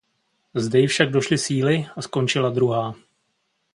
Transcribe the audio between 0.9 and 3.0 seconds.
došly síly a skončila druhá.